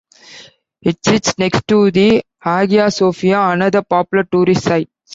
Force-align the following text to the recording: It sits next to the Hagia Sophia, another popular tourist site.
It 0.81 0.97
sits 1.05 1.37
next 1.37 1.67
to 1.67 1.91
the 1.91 2.23
Hagia 2.39 2.89
Sophia, 2.89 3.39
another 3.49 3.83
popular 3.83 4.23
tourist 4.23 4.63
site. 4.63 4.89